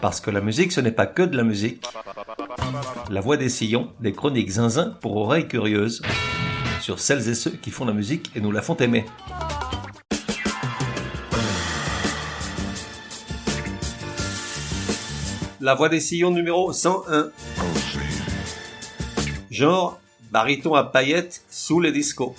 Parce 0.00 0.22
que 0.22 0.30
la 0.30 0.40
musique, 0.40 0.72
ce 0.72 0.80
n'est 0.80 0.92
pas 0.92 1.06
que 1.06 1.22
de 1.22 1.36
la 1.36 1.42
musique. 1.42 1.84
La 3.10 3.20
voix 3.20 3.36
des 3.36 3.50
sillons, 3.50 3.92
des 4.00 4.12
chroniques 4.12 4.50
zinzin 4.50 4.96
pour 5.02 5.16
oreilles 5.16 5.46
curieuses, 5.46 6.00
sur 6.80 6.98
celles 6.98 7.28
et 7.28 7.34
ceux 7.34 7.50
qui 7.50 7.70
font 7.70 7.84
la 7.84 7.92
musique 7.92 8.30
et 8.34 8.40
nous 8.40 8.50
la 8.50 8.62
font 8.62 8.76
aimer. 8.76 9.04
La 15.60 15.74
voix 15.74 15.90
des 15.90 16.00
sillons 16.00 16.30
numéro 16.30 16.72
101. 16.72 17.30
Genre, 19.50 20.00
baryton 20.32 20.74
à 20.74 20.84
paillettes 20.84 21.44
sous 21.50 21.80
les 21.80 21.92
discos. 21.92 22.34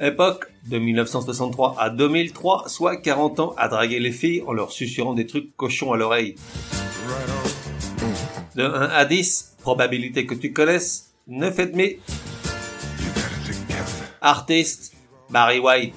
Époque 0.00 0.53
de 0.68 0.78
1963 0.78 1.76
à 1.78 1.90
2003, 1.90 2.68
soit 2.68 2.96
40 2.96 3.40
ans 3.40 3.54
à 3.56 3.68
draguer 3.68 4.00
les 4.00 4.12
filles 4.12 4.42
en 4.46 4.52
leur 4.52 4.72
susurrant 4.72 5.14
des 5.14 5.26
trucs 5.26 5.54
cochons 5.56 5.92
à 5.92 5.96
l'oreille. 5.96 6.36
De 8.54 8.62
1 8.62 8.88
à 8.90 9.04
10, 9.04 9.56
probabilité 9.60 10.26
que 10.26 10.34
tu 10.34 10.52
connaisses, 10.52 11.12
9,5. 11.28 11.98
Artiste, 14.20 14.94
Barry 15.28 15.58
White. 15.58 15.94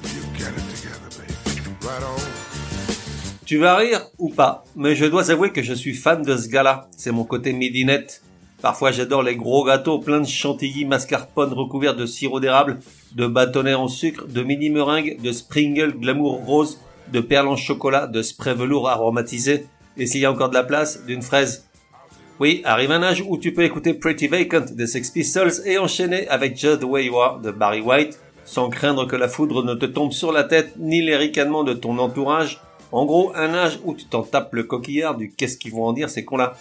Tu 3.46 3.58
vas 3.58 3.78
rire 3.78 4.02
ou 4.18 4.30
pas, 4.30 4.66
mais 4.76 4.96
je 4.96 5.06
dois 5.06 5.32
avouer 5.32 5.54
que 5.54 5.64
je 5.64 5.74
suis 5.74 5.94
fan 5.94 6.22
de 6.22 6.36
ce 6.36 6.50
gars-là. 6.50 6.90
C'est 6.98 7.12
mon 7.12 7.24
côté 7.24 7.54
midinette. 7.54 8.22
Parfois 8.62 8.92
j'adore 8.92 9.22
les 9.22 9.36
gros 9.36 9.64
gâteaux 9.64 10.00
pleins 10.00 10.22
de 10.22 10.28
chantilly 10.28 10.86
mascarpone 10.86 11.54
recouverts 11.54 11.96
de 11.96 12.06
sirop 12.06 12.40
d'érable, 12.40 12.80
de 13.16 13.28
bâtonnets 13.28 13.76
en 13.76 13.88
sucre, 13.88 14.26
de 14.28 14.42
mini 14.42 14.70
meringues, 14.70 15.22
de 15.22 15.32
sprinkles 15.32 15.94
glamour 15.94 16.44
rose, 16.44 16.80
de 17.12 17.20
perles 17.20 17.48
en 17.48 17.56
chocolat, 17.56 18.08
de 18.08 18.22
spray 18.22 18.56
velours 18.56 18.90
aromatisé, 18.90 19.66
et 19.96 20.08
s'il 20.08 20.22
y 20.22 20.26
a 20.26 20.32
encore 20.32 20.50
de 20.50 20.56
la 20.56 20.64
place, 20.64 21.06
d'une 21.06 21.22
fraise. 21.22 21.68
Oui, 22.40 22.62
arrive 22.66 22.92
un 22.92 23.04
âge 23.04 23.24
où 23.28 23.38
tu 23.38 23.54
peux 23.54 23.64
écouter 23.64 23.94
Pretty 23.94 24.28
Vacant 24.28 24.66
des 24.72 24.88
Sex 24.88 25.12
Pistols 25.12 25.54
et 25.66 25.78
enchaîner 25.78 26.28
avec 26.28 26.58
Just 26.58 26.82
the 26.82 26.84
Way 26.84 27.06
You 27.06 27.18
Are 27.18 27.40
de 27.40 27.52
Barry 27.52 27.82
White, 27.82 28.20
sans 28.46 28.70
craindre 28.70 29.06
que 29.06 29.16
la 29.16 29.28
foudre 29.28 29.64
ne 29.64 29.76
te 29.76 29.86
tombe 29.86 30.12
sur 30.12 30.32
la 30.32 30.44
tête 30.44 30.74
ni 30.78 31.02
les 31.02 31.16
ricanements 31.16 31.64
de 31.64 31.74
ton 31.74 31.98
entourage, 31.98 32.60
en 32.92 33.06
gros, 33.06 33.34
un 33.36 33.54
âge 33.54 33.80
où 33.84 33.94
tu 33.94 34.06
t'en 34.06 34.24
tapes 34.24 34.54
le 34.54 34.64
coquillard 34.64 35.18
du 35.18 35.32
qu'est-ce 35.32 35.58
qu'ils 35.58 35.74
vont 35.74 35.86
en 35.86 35.94
dire 35.94 36.10
ces 36.10 36.24
cons-là. 36.24 36.56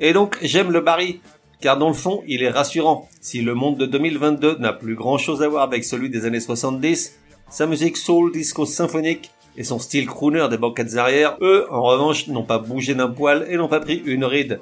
Et 0.00 0.14
donc, 0.14 0.38
j'aime 0.40 0.72
le 0.72 0.80
Barry, 0.80 1.20
car 1.60 1.76
dans 1.76 1.88
le 1.88 1.94
fond, 1.94 2.22
il 2.26 2.42
est 2.42 2.48
rassurant. 2.48 3.08
Si 3.20 3.42
le 3.42 3.54
monde 3.54 3.76
de 3.76 3.84
2022 3.84 4.56
n'a 4.56 4.72
plus 4.72 4.94
grand 4.94 5.18
chose 5.18 5.42
à 5.42 5.48
voir 5.48 5.62
avec 5.62 5.84
celui 5.84 6.08
des 6.08 6.24
années 6.24 6.40
70, 6.40 7.18
sa 7.50 7.66
musique 7.66 7.98
soul 7.98 8.32
disco 8.32 8.64
symphonique 8.64 9.30
et 9.58 9.64
son 9.64 9.78
style 9.78 10.06
crooner 10.06 10.46
des 10.48 10.56
banquettes 10.56 10.96
arrière, 10.96 11.36
eux, 11.42 11.66
en 11.70 11.82
revanche, 11.82 12.28
n'ont 12.28 12.44
pas 12.44 12.58
bougé 12.58 12.94
d'un 12.94 13.08
poil 13.08 13.46
et 13.50 13.56
n'ont 13.56 13.68
pas 13.68 13.80
pris 13.80 14.02
une 14.06 14.24
ride. 14.24 14.60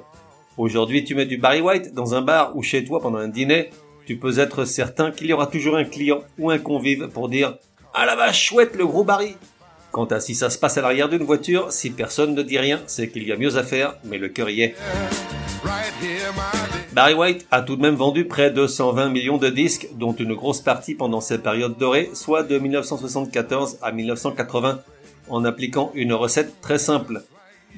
Aujourd'hui, 0.57 1.05
tu 1.05 1.15
mets 1.15 1.25
du 1.25 1.37
Barry 1.37 1.61
White 1.61 1.93
dans 1.93 2.15
un 2.15 2.21
bar 2.21 2.57
ou 2.57 2.61
chez 2.61 2.83
toi 2.83 2.99
pendant 2.99 3.19
un 3.19 3.29
dîner, 3.29 3.69
tu 4.05 4.17
peux 4.17 4.39
être 4.39 4.65
certain 4.65 5.11
qu'il 5.11 5.27
y 5.27 5.33
aura 5.33 5.47
toujours 5.47 5.77
un 5.77 5.85
client 5.85 6.21
ou 6.37 6.49
un 6.49 6.57
convive 6.57 7.07
pour 7.13 7.29
dire 7.29 7.55
ah 7.93 8.05
la 8.05 8.15
vache 8.15 8.43
chouette 8.43 8.75
le 8.75 8.85
gros 8.85 9.03
Barry 9.03 9.35
Quant 9.91 10.05
à 10.05 10.19
si 10.19 10.35
ça 10.35 10.49
se 10.49 10.57
passe 10.57 10.77
à 10.77 10.81
l'arrière 10.81 11.09
d'une 11.09 11.23
voiture, 11.23 11.71
si 11.71 11.89
personne 11.91 12.35
ne 12.35 12.43
dit 12.43 12.59
rien, 12.59 12.81
c'est 12.85 13.09
qu'il 13.09 13.27
y 13.27 13.31
a 13.31 13.37
mieux 13.37 13.57
à 13.57 13.63
faire, 13.63 13.95
mais 14.03 14.17
le 14.17 14.29
cœur 14.29 14.49
y 14.49 14.61
est. 14.61 14.75
Barry 16.93 17.13
White 17.13 17.47
a 17.51 17.61
tout 17.61 17.75
de 17.75 17.81
même 17.81 17.95
vendu 17.95 18.25
près 18.25 18.51
de 18.51 18.67
120 18.67 19.09
millions 19.09 19.37
de 19.37 19.49
disques, 19.49 19.87
dont 19.93 20.13
une 20.13 20.33
grosse 20.33 20.61
partie 20.61 20.95
pendant 20.95 21.21
ses 21.21 21.37
périodes 21.37 21.77
dorées, 21.77 22.09
soit 22.13 22.43
de 22.43 22.57
1974 22.57 23.77
à 23.81 23.91
1980, 23.91 24.81
en 25.29 25.45
appliquant 25.45 25.91
une 25.93 26.13
recette 26.13 26.59
très 26.61 26.77
simple. 26.77 27.23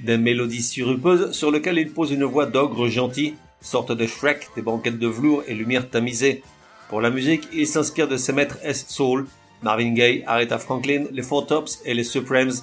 Des 0.03 0.17
mélodies 0.17 0.63
surupeuses 0.63 1.31
sur 1.31 1.52
lesquelles 1.52 1.78
il 1.78 1.91
pose 1.91 2.11
une 2.11 2.23
voix 2.23 2.45
d'ogre 2.45 2.88
gentil, 2.88 3.36
sorte 3.59 3.91
de 3.91 4.08
Shrek 4.08 4.50
des 4.56 4.62
banquettes 4.62 5.00
de 5.00 5.07
velours 5.07 5.44
et 5.47 5.53
lumière 5.53 5.90
tamisée. 5.90 6.44
Pour 6.90 7.01
la 7.01 7.09
musique, 7.09 7.47
il 7.53 7.68
s'inspire 7.68 8.07
de 8.07 8.18
ses 8.18 8.34
maîtres 8.34 8.57
S-Soul, 8.63 9.28
Marvin 9.62 9.94
Gaye, 9.94 10.24
Aretha 10.25 10.57
Franklin, 10.57 11.06
les 11.12 11.22
Four 11.22 11.47
Tops 11.47 11.81
et 11.85 11.94
les 11.94 12.03
Supremes, 12.03 12.53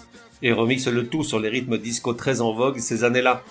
et 0.43 0.53
remixe 0.53 0.88
le 0.88 1.06
tout 1.06 1.25
sur 1.25 1.41
les 1.41 1.49
rythmes 1.49 1.78
disco 1.78 2.12
très 2.12 2.41
en 2.41 2.53
vogue 2.53 2.78
ces 2.78 3.05
années-là. 3.05 3.43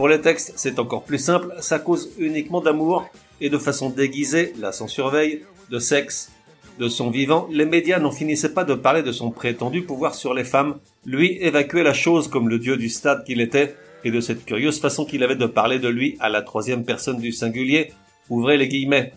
Pour 0.00 0.08
les 0.08 0.22
textes, 0.22 0.54
c'est 0.56 0.78
encore 0.78 1.02
plus 1.02 1.18
simple, 1.18 1.54
ça 1.60 1.78
cause 1.78 2.10
uniquement 2.16 2.62
d'amour, 2.62 3.06
et 3.42 3.50
de 3.50 3.58
façon 3.58 3.90
déguisée, 3.90 4.54
la 4.58 4.72
s'en 4.72 4.88
surveille, 4.88 5.42
de 5.70 5.78
sexe. 5.78 6.32
De 6.78 6.88
son 6.88 7.10
vivant, 7.10 7.46
les 7.50 7.66
médias 7.66 7.98
n'en 7.98 8.10
finissaient 8.10 8.54
pas 8.54 8.64
de 8.64 8.72
parler 8.72 9.02
de 9.02 9.12
son 9.12 9.30
prétendu 9.30 9.82
pouvoir 9.82 10.14
sur 10.14 10.32
les 10.32 10.44
femmes, 10.44 10.78
lui 11.04 11.36
évacuait 11.42 11.82
la 11.82 11.92
chose 11.92 12.28
comme 12.28 12.48
le 12.48 12.58
dieu 12.58 12.78
du 12.78 12.88
stade 12.88 13.24
qu'il 13.24 13.42
était, 13.42 13.74
et 14.02 14.10
de 14.10 14.22
cette 14.22 14.46
curieuse 14.46 14.80
façon 14.80 15.04
qu'il 15.04 15.22
avait 15.22 15.36
de 15.36 15.44
parler 15.44 15.78
de 15.78 15.88
lui 15.88 16.16
à 16.18 16.30
la 16.30 16.40
troisième 16.40 16.86
personne 16.86 17.20
du 17.20 17.30
singulier, 17.30 17.92
ouvrez 18.30 18.56
les 18.56 18.68
guillemets, 18.68 19.12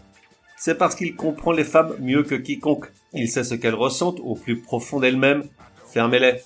c'est 0.58 0.78
parce 0.78 0.96
qu'il 0.96 1.16
comprend 1.16 1.54
les 1.54 1.64
femmes 1.64 1.96
mieux 2.02 2.24
que 2.24 2.36
quiconque. 2.36 2.88
Il 3.14 3.30
sait 3.30 3.46
ce 3.46 3.56
qu'elles 3.56 3.74
ressentent 3.74 4.20
au 4.20 4.36
plus 4.36 4.60
profond 4.60 5.00
d'elles-mêmes. 5.00 5.46
Fermez-les. 5.94 6.42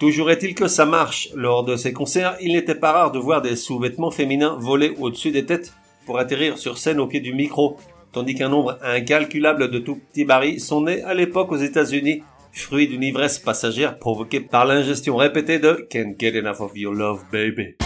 Toujours 0.00 0.30
est-il 0.30 0.54
que 0.54 0.66
ça 0.66 0.86
marche. 0.86 1.28
Lors 1.34 1.62
de 1.62 1.76
ces 1.76 1.92
concerts, 1.92 2.38
il 2.40 2.54
n'était 2.54 2.74
pas 2.74 2.92
rare 2.92 3.12
de 3.12 3.18
voir 3.18 3.42
des 3.42 3.54
sous-vêtements 3.54 4.10
féminins 4.10 4.56
voler 4.58 4.94
au-dessus 4.98 5.30
des 5.30 5.44
têtes 5.44 5.74
pour 6.06 6.18
atterrir 6.18 6.56
sur 6.56 6.78
scène 6.78 7.00
au 7.00 7.06
pied 7.06 7.20
du 7.20 7.34
micro, 7.34 7.76
tandis 8.10 8.34
qu'un 8.34 8.48
nombre 8.48 8.78
incalculable 8.82 9.70
de 9.70 9.78
tout 9.78 9.96
petits 9.96 10.24
barils 10.24 10.58
sont 10.58 10.80
nés 10.80 11.02
à 11.02 11.12
l'époque 11.12 11.52
aux 11.52 11.58
États-Unis, 11.58 12.22
fruit 12.50 12.88
d'une 12.88 13.02
ivresse 13.02 13.38
passagère 13.38 13.98
provoquée 13.98 14.40
par 14.40 14.64
l'ingestion 14.64 15.16
répétée 15.16 15.58
de 15.58 15.86
Can't 15.90 16.14
Get 16.18 16.38
Enough 16.38 16.60
of 16.60 16.72
Your 16.74 16.94
Love 16.94 17.22
Baby. 17.30 17.76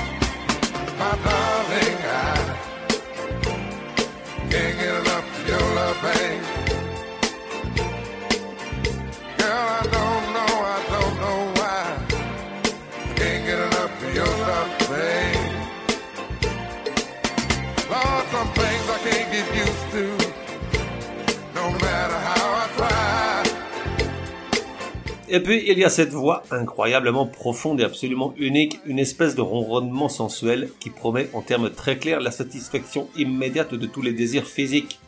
Et 25.35 25.41
puis 25.41 25.65
il 25.67 25.77
y 25.81 25.85
a 25.85 25.89
cette 25.89 26.13
voix 26.13 26.45
incroyablement 26.53 27.27
profonde 27.27 27.81
et 27.81 27.85
absolument 27.85 28.35
unique, 28.39 28.79
une 28.87 29.01
espèce 29.01 29.35
de 29.35 29.41
ronronnement 29.41 30.09
sensuel 30.09 30.69
qui 30.79 30.91
promet 30.91 31.29
en 31.33 31.43
termes 31.43 31.71
très 31.71 31.99
clairs 31.99 32.21
la 32.21 32.31
satisfaction 32.31 33.09
immédiate 33.17 33.75
de 33.75 33.87
tous 33.87 34.01
les 34.01 34.13
désirs 34.13 34.47
physiques. 34.47 35.01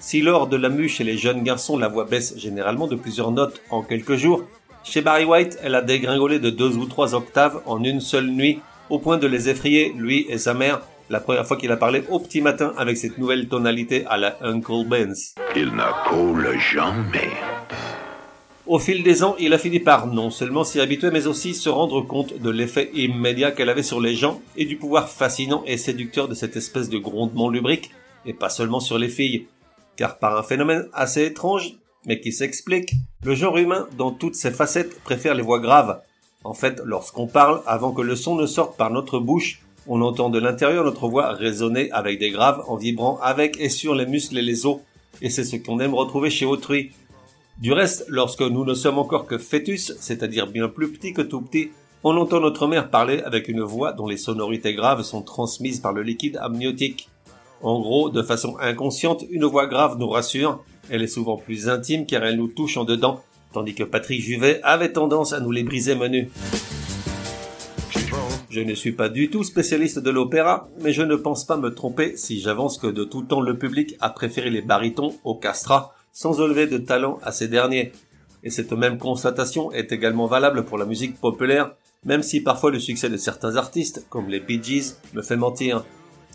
Si 0.00 0.20
lors 0.20 0.48
de 0.48 0.56
la 0.56 0.68
mue 0.68 0.88
chez 0.88 1.04
les 1.04 1.16
jeunes 1.16 1.44
garçons 1.44 1.78
la 1.78 1.86
voix 1.86 2.06
baisse 2.06 2.36
généralement 2.36 2.88
de 2.88 2.96
plusieurs 2.96 3.30
notes 3.30 3.62
en 3.70 3.82
quelques 3.84 4.16
jours, 4.16 4.42
chez 4.82 5.00
Barry 5.00 5.24
White 5.24 5.60
elle 5.62 5.76
a 5.76 5.82
dégringolé 5.82 6.40
de 6.40 6.50
deux 6.50 6.76
ou 6.76 6.86
trois 6.86 7.14
octaves 7.14 7.62
en 7.64 7.84
une 7.84 8.00
seule 8.00 8.26
nuit, 8.26 8.58
au 8.90 8.98
point 8.98 9.16
de 9.16 9.28
les 9.28 9.48
effrayer, 9.48 9.92
lui 9.96 10.26
et 10.28 10.38
sa 10.38 10.54
mère, 10.54 10.80
la 11.08 11.20
première 11.20 11.46
fois 11.46 11.56
qu'il 11.56 11.70
a 11.70 11.76
parlé 11.76 12.02
au 12.10 12.18
petit 12.18 12.40
matin 12.40 12.74
avec 12.76 12.96
cette 12.96 13.16
nouvelle 13.16 13.46
tonalité 13.46 14.04
à 14.08 14.16
la 14.16 14.38
Uncle 14.42 14.84
Ben's. 14.88 15.36
Il 15.54 15.70
coule 16.08 16.58
jamais. 16.58 17.30
Au 18.68 18.78
fil 18.78 19.02
des 19.02 19.24
ans, 19.24 19.34
il 19.40 19.54
a 19.54 19.58
fini 19.58 19.80
par 19.80 20.06
non 20.08 20.28
seulement 20.28 20.62
s'y 20.62 20.78
habituer, 20.78 21.10
mais 21.10 21.26
aussi 21.26 21.54
se 21.54 21.70
rendre 21.70 22.02
compte 22.02 22.38
de 22.38 22.50
l'effet 22.50 22.90
immédiat 22.92 23.50
qu'elle 23.50 23.70
avait 23.70 23.82
sur 23.82 23.98
les 23.98 24.14
gens 24.14 24.42
et 24.58 24.66
du 24.66 24.76
pouvoir 24.76 25.08
fascinant 25.08 25.62
et 25.66 25.78
séducteur 25.78 26.28
de 26.28 26.34
cette 26.34 26.54
espèce 26.54 26.90
de 26.90 26.98
grondement 26.98 27.48
lubrique, 27.48 27.90
et 28.26 28.34
pas 28.34 28.50
seulement 28.50 28.80
sur 28.80 28.98
les 28.98 29.08
filles. 29.08 29.46
Car 29.96 30.18
par 30.18 30.36
un 30.36 30.42
phénomène 30.42 30.86
assez 30.92 31.24
étrange, 31.24 31.76
mais 32.04 32.20
qui 32.20 32.30
s'explique, 32.30 32.92
le 33.24 33.34
genre 33.34 33.56
humain, 33.56 33.88
dans 33.96 34.10
toutes 34.10 34.34
ses 34.34 34.50
facettes, 34.50 35.00
préfère 35.02 35.34
les 35.34 35.42
voix 35.42 35.60
graves. 35.60 36.02
En 36.44 36.52
fait, 36.52 36.82
lorsqu'on 36.84 37.26
parle, 37.26 37.62
avant 37.66 37.92
que 37.92 38.02
le 38.02 38.16
son 38.16 38.34
ne 38.34 38.44
sorte 38.44 38.76
par 38.76 38.90
notre 38.90 39.18
bouche, 39.18 39.62
on 39.86 40.02
entend 40.02 40.28
de 40.28 40.38
l'intérieur 40.38 40.84
notre 40.84 41.08
voix 41.08 41.32
résonner 41.32 41.90
avec 41.90 42.18
des 42.18 42.30
graves 42.30 42.62
en 42.68 42.76
vibrant 42.76 43.18
avec 43.22 43.58
et 43.58 43.70
sur 43.70 43.94
les 43.94 44.04
muscles 44.04 44.36
et 44.36 44.42
les 44.42 44.66
os, 44.66 44.80
et 45.22 45.30
c'est 45.30 45.44
ce 45.44 45.56
qu'on 45.56 45.80
aime 45.80 45.94
retrouver 45.94 46.28
chez 46.28 46.44
autrui, 46.44 46.92
du 47.58 47.72
reste, 47.72 48.04
lorsque 48.08 48.42
nous 48.42 48.64
ne 48.64 48.74
sommes 48.74 48.98
encore 48.98 49.26
que 49.26 49.36
fœtus, 49.36 49.92
c'est-à-dire 49.98 50.46
bien 50.46 50.68
plus 50.68 50.92
petits 50.92 51.12
que 51.12 51.22
tout 51.22 51.40
petits, 51.40 51.70
on 52.04 52.16
entend 52.16 52.40
notre 52.40 52.68
mère 52.68 52.90
parler 52.90 53.20
avec 53.20 53.48
une 53.48 53.62
voix 53.62 53.92
dont 53.92 54.06
les 54.06 54.16
sonorités 54.16 54.74
graves 54.74 55.02
sont 55.02 55.22
transmises 55.22 55.80
par 55.80 55.92
le 55.92 56.02
liquide 56.02 56.38
amniotique. 56.40 57.08
En 57.60 57.80
gros, 57.80 58.10
de 58.10 58.22
façon 58.22 58.56
inconsciente, 58.60 59.24
une 59.30 59.44
voix 59.44 59.66
grave 59.66 59.98
nous 59.98 60.08
rassure, 60.08 60.62
elle 60.90 61.02
est 61.02 61.08
souvent 61.08 61.36
plus 61.36 61.68
intime 61.68 62.06
car 62.06 62.22
elle 62.22 62.36
nous 62.36 62.46
touche 62.46 62.76
en 62.76 62.84
dedans, 62.84 63.20
tandis 63.52 63.74
que 63.74 63.82
Patrick 63.82 64.22
Juvet 64.22 64.60
avait 64.62 64.92
tendance 64.92 65.32
à 65.32 65.40
nous 65.40 65.50
les 65.50 65.64
briser 65.64 65.96
menus. 65.96 66.28
Je 68.50 68.60
ne 68.60 68.74
suis 68.74 68.92
pas 68.92 69.08
du 69.08 69.28
tout 69.28 69.42
spécialiste 69.42 69.98
de 69.98 70.10
l'opéra, 70.10 70.68
mais 70.80 70.92
je 70.92 71.02
ne 71.02 71.16
pense 71.16 71.44
pas 71.44 71.56
me 71.56 71.74
tromper 71.74 72.16
si 72.16 72.40
j'avance 72.40 72.78
que 72.78 72.86
de 72.86 73.02
tout 73.04 73.22
temps 73.22 73.40
le 73.40 73.58
public 73.58 73.96
a 74.00 74.10
préféré 74.10 74.50
les 74.50 74.62
barytons 74.62 75.14
aux 75.24 75.34
castrats, 75.34 75.94
sans 76.18 76.40
enlever 76.40 76.66
de 76.66 76.78
talent 76.78 77.20
à 77.22 77.30
ces 77.30 77.46
derniers. 77.46 77.92
Et 78.42 78.50
cette 78.50 78.72
même 78.72 78.98
constatation 78.98 79.70
est 79.70 79.92
également 79.92 80.26
valable 80.26 80.64
pour 80.64 80.76
la 80.76 80.84
musique 80.84 81.20
populaire, 81.20 81.76
même 82.04 82.24
si 82.24 82.40
parfois 82.40 82.72
le 82.72 82.80
succès 82.80 83.08
de 83.08 83.16
certains 83.16 83.54
artistes, 83.54 84.04
comme 84.10 84.26
les 84.26 84.40
Bee 84.40 84.60
Gees, 84.60 84.96
me 85.14 85.22
fait 85.22 85.36
mentir. 85.36 85.84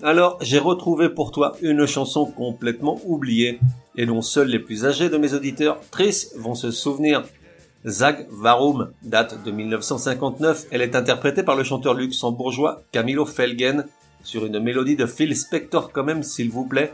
Alors, 0.01 0.38
j'ai 0.39 0.57
retrouvé 0.57 1.09
pour 1.09 1.31
toi 1.31 1.51
une 1.62 1.85
chanson 1.85 2.25
complètement 2.25 3.01
oubliée, 3.06 3.59
et 3.97 4.06
dont 4.06 4.21
seuls 4.21 4.47
les 4.47 4.59
plus 4.59 4.85
âgés 4.85 5.09
de 5.09 5.18
mes 5.18 5.33
auditeurs 5.33 5.81
tristes 5.91 6.33
vont 6.38 6.56
se 6.56 6.71
souvenir. 6.71 7.25
Zag 7.85 8.25
Varum 8.31 8.94
date 9.01 9.44
de 9.44 9.51
1959. 9.51 10.68
Elle 10.71 10.81
est 10.81 10.95
interprétée 10.95 11.44
par 11.44 11.57
le 11.57 11.65
chanteur 11.65 11.94
luxembourgeois 11.94 12.83
Camilo 12.94 13.25
Felgen 13.25 13.85
sur 14.24 14.45
une 14.45 14.62
mélodie 14.62 14.95
de 14.95 15.06
Phil 15.06 15.35
Spector 15.35 15.91
quand 15.91 16.06
même 16.06 16.24
s'il 16.24 16.50
vous 16.50 16.65
plaît. 16.65 16.94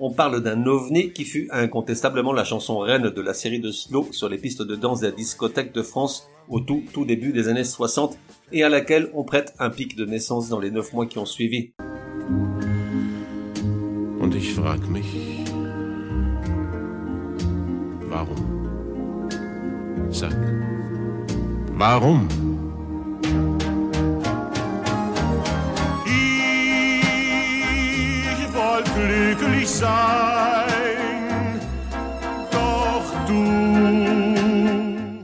On 0.00 0.12
parle 0.12 0.40
d'un 0.44 0.64
ovni 0.66 1.12
qui 1.12 1.24
fut 1.24 1.48
incontestablement 1.50 2.32
la 2.32 2.44
chanson 2.44 2.78
reine 2.78 3.10
de 3.10 3.20
la 3.20 3.34
série 3.34 3.58
de 3.58 3.72
slow 3.72 4.08
sur 4.12 4.28
les 4.28 4.38
pistes 4.38 4.62
de 4.62 4.76
danse 4.76 5.00
des 5.00 5.10
discothèques 5.10 5.72
de 5.72 5.82
France 5.82 6.28
au 6.48 6.60
tout, 6.60 6.84
tout 6.92 7.04
début 7.04 7.32
des 7.32 7.48
années 7.48 7.64
60 7.64 8.16
et 8.52 8.62
à 8.62 8.68
laquelle 8.68 9.10
on 9.14 9.24
prête 9.24 9.54
un 9.58 9.70
pic 9.70 9.96
de 9.96 10.04
naissance 10.04 10.48
dans 10.48 10.60
les 10.60 10.70
neuf 10.70 10.92
mois 10.92 11.06
qui 11.06 11.18
ont 11.18 11.26
suivi. 11.26 11.72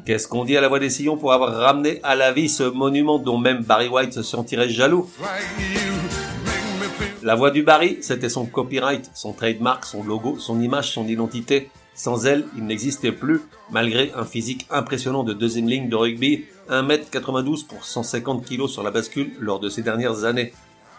Qu'est-ce 0.05 0.29
qu'on 0.29 0.45
dit 0.45 0.57
à 0.57 0.61
la 0.61 0.69
voix 0.69 0.79
des 0.79 0.91
sillons 0.91 1.17
pour 1.17 1.33
avoir 1.33 1.55
ramené 1.55 1.99
à 2.03 2.15
la 2.15 2.31
vie 2.31 2.49
ce 2.49 2.63
monument 2.63 3.19
dont 3.19 3.39
même 3.39 3.63
Barry 3.63 3.89
White 3.89 4.13
se 4.13 4.23
sentirait 4.23 4.69
jaloux? 4.69 5.11
La 7.23 7.35
voix 7.35 7.51
du 7.51 7.63
Barry, 7.63 7.99
c'était 8.03 8.29
son 8.29 8.45
copyright, 8.45 9.11
son 9.15 9.33
trademark, 9.33 9.85
son 9.87 10.05
logo, 10.05 10.39
son 10.39 10.61
image, 10.61 10.93
son 10.93 11.09
identité. 11.09 11.71
Sans 11.95 12.27
elle, 12.27 12.45
il 12.57 12.67
n'existait 12.67 13.13
plus, 13.13 13.41
malgré 13.71 14.13
un 14.15 14.25
physique 14.25 14.67
impressionnant 14.71 15.25
de 15.25 15.33
deuxième 15.33 15.69
ligne 15.69 15.89
de 15.89 15.97
rugby, 15.97 16.45
1m92 16.69 17.67
pour 17.67 17.85
150 17.85 18.45
kg 18.47 18.67
sur 18.67 18.83
la 18.83 18.91
bascule 18.91 19.33
lors 19.41 19.59
de 19.59 19.69
ces 19.69 19.83
dernières 19.83 20.25
années. 20.25 20.53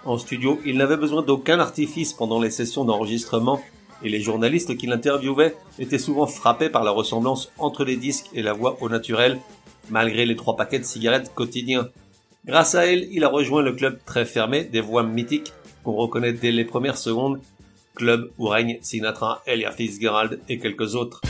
En 0.05 0.17
studio, 0.17 0.59
il 0.65 0.77
n'avait 0.77 0.97
besoin 0.97 1.23
d'aucun 1.23 1.59
artifice 1.59 2.13
pendant 2.13 2.39
les 2.39 2.51
sessions 2.51 2.85
d'enregistrement, 2.85 3.61
et 4.03 4.09
les 4.09 4.21
journalistes 4.21 4.77
qui 4.77 4.87
l'interviewaient 4.87 5.55
étaient 5.79 5.97
souvent 5.97 6.27
frappés 6.27 6.69
par 6.69 6.83
la 6.83 6.91
ressemblance 6.91 7.51
entre 7.57 7.83
les 7.83 7.95
disques 7.95 8.29
et 8.33 8.43
la 8.43 8.53
voix 8.53 8.77
au 8.81 8.89
naturel, 8.89 9.39
malgré 9.89 10.25
les 10.25 10.35
trois 10.35 10.55
paquets 10.55 10.79
de 10.79 10.85
cigarettes 10.85 11.33
quotidiens. 11.33 11.89
Grâce 12.45 12.75
à 12.75 12.85
elle, 12.85 13.07
il 13.11 13.23
a 13.23 13.29
rejoint 13.29 13.63
le 13.63 13.73
club 13.73 13.99
très 14.05 14.25
fermé 14.25 14.63
des 14.63 14.81
voix 14.81 15.03
mythiques 15.03 15.53
qu'on 15.83 15.93
reconnaît 15.93 16.33
dès 16.33 16.51
les 16.51 16.65
premières 16.65 16.97
secondes 16.97 17.39
club 17.95 18.29
où 18.37 18.47
règnent 18.47 18.77
Sinatra, 18.81 19.41
Ella 19.47 19.71
Fitzgerald 19.71 20.39
et 20.49 20.59
quelques 20.59 20.93
autres. 20.95 21.21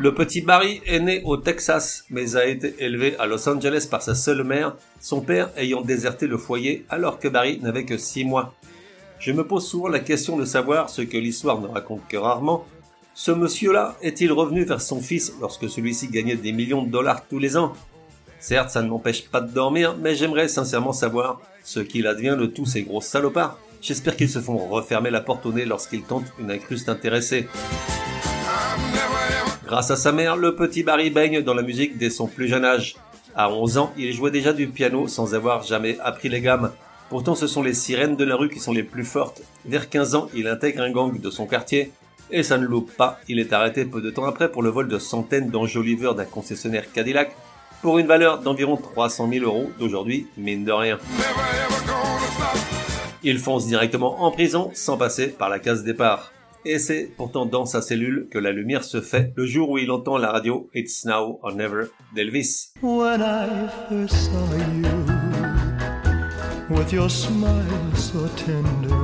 Le 0.00 0.14
petit 0.14 0.40
Barry 0.40 0.80
est 0.86 0.98
né 0.98 1.20
au 1.26 1.36
Texas, 1.36 2.06
mais 2.08 2.34
a 2.34 2.46
été 2.46 2.74
élevé 2.78 3.16
à 3.18 3.26
Los 3.26 3.46
Angeles 3.46 3.86
par 3.90 4.00
sa 4.00 4.14
seule 4.14 4.44
mère, 4.44 4.74
son 4.98 5.20
père 5.20 5.50
ayant 5.58 5.82
déserté 5.82 6.26
le 6.26 6.38
foyer 6.38 6.86
alors 6.88 7.18
que 7.18 7.28
Barry 7.28 7.60
n'avait 7.60 7.84
que 7.84 7.98
6 7.98 8.24
mois. 8.24 8.54
Je 9.18 9.30
me 9.30 9.46
pose 9.46 9.68
souvent 9.68 9.88
la 9.88 10.00
question 10.00 10.38
de 10.38 10.46
savoir 10.46 10.88
ce 10.88 11.02
que 11.02 11.18
l'histoire 11.18 11.60
ne 11.60 11.66
raconte 11.66 12.00
que 12.08 12.16
rarement. 12.16 12.64
Ce 13.12 13.30
monsieur-là 13.30 13.98
est-il 14.00 14.32
revenu 14.32 14.64
vers 14.64 14.80
son 14.80 15.02
fils 15.02 15.34
lorsque 15.38 15.68
celui-ci 15.68 16.08
gagnait 16.08 16.36
des 16.36 16.52
millions 16.52 16.82
de 16.82 16.90
dollars 16.90 17.26
tous 17.28 17.38
les 17.38 17.58
ans? 17.58 17.74
Certes, 18.38 18.70
ça 18.70 18.80
ne 18.80 18.88
m'empêche 18.88 19.28
pas 19.28 19.42
de 19.42 19.52
dormir, 19.52 19.96
mais 20.00 20.14
j'aimerais 20.14 20.48
sincèrement 20.48 20.94
savoir 20.94 21.42
ce 21.62 21.80
qu'il 21.80 22.06
advient 22.06 22.38
de 22.40 22.46
tous 22.46 22.64
ces 22.64 22.84
gros 22.84 23.02
salopards. 23.02 23.58
J'espère 23.82 24.16
qu'ils 24.16 24.30
se 24.30 24.38
font 24.38 24.56
refermer 24.56 25.10
la 25.10 25.20
porte 25.20 25.44
au 25.44 25.52
nez 25.52 25.66
lorsqu'ils 25.66 26.04
tentent 26.04 26.32
une 26.38 26.50
incruste 26.50 26.88
intéressée. 26.88 27.48
Grâce 29.70 29.92
à 29.92 29.96
sa 29.96 30.10
mère, 30.10 30.36
le 30.36 30.56
petit 30.56 30.82
Barry 30.82 31.10
baigne 31.10 31.42
dans 31.42 31.54
la 31.54 31.62
musique 31.62 31.96
dès 31.96 32.10
son 32.10 32.26
plus 32.26 32.48
jeune 32.48 32.64
âge. 32.64 32.96
À 33.36 33.52
11 33.52 33.78
ans, 33.78 33.92
il 33.96 34.12
jouait 34.12 34.32
déjà 34.32 34.52
du 34.52 34.66
piano 34.66 35.06
sans 35.06 35.32
avoir 35.36 35.62
jamais 35.62 35.96
appris 36.00 36.28
les 36.28 36.40
gammes. 36.40 36.72
Pourtant, 37.08 37.36
ce 37.36 37.46
sont 37.46 37.62
les 37.62 37.72
sirènes 37.72 38.16
de 38.16 38.24
la 38.24 38.34
rue 38.34 38.48
qui 38.48 38.58
sont 38.58 38.72
les 38.72 38.82
plus 38.82 39.04
fortes. 39.04 39.42
Vers 39.64 39.88
15 39.88 40.16
ans, 40.16 40.28
il 40.34 40.48
intègre 40.48 40.82
un 40.82 40.90
gang 40.90 41.20
de 41.20 41.30
son 41.30 41.46
quartier. 41.46 41.92
Et 42.32 42.42
ça 42.42 42.58
ne 42.58 42.66
loupe 42.66 42.90
pas, 42.96 43.20
il 43.28 43.38
est 43.38 43.52
arrêté 43.52 43.84
peu 43.84 44.00
de 44.00 44.10
temps 44.10 44.24
après 44.24 44.50
pour 44.50 44.64
le 44.64 44.70
vol 44.70 44.88
de 44.88 44.98
centaines 44.98 45.50
d'enjoliveurs 45.50 46.16
d'un 46.16 46.24
concessionnaire 46.24 46.90
Cadillac 46.90 47.30
pour 47.80 48.00
une 48.00 48.08
valeur 48.08 48.40
d'environ 48.40 48.76
300 48.76 49.28
000 49.32 49.44
euros 49.44 49.70
d'aujourd'hui, 49.78 50.26
mine 50.36 50.64
de 50.64 50.72
rien. 50.72 50.98
Il 53.22 53.38
fonce 53.38 53.68
directement 53.68 54.20
en 54.24 54.32
prison 54.32 54.72
sans 54.74 54.96
passer 54.96 55.28
par 55.28 55.48
la 55.48 55.60
case 55.60 55.84
départ. 55.84 56.32
Et 56.66 56.78
c'est 56.78 57.10
pourtant 57.16 57.46
dans 57.46 57.64
sa 57.64 57.80
cellule 57.80 58.28
que 58.30 58.38
la 58.38 58.52
lumière 58.52 58.84
se 58.84 59.00
fait 59.00 59.32
le 59.34 59.46
jour 59.46 59.70
où 59.70 59.78
il 59.78 59.90
entend 59.90 60.18
la 60.18 60.30
radio 60.30 60.68
It's 60.74 61.06
Now 61.06 61.38
or 61.42 61.54
Never 61.54 61.86
d'Elvis. 62.14 62.72
When 62.82 63.22
I 63.22 63.68
first 63.88 64.14
saw 64.14 64.36
you, 64.56 64.90
with 66.68 66.92
your 66.92 67.08
smile 67.08 67.94
so 67.94 68.28
tender, 68.36 68.94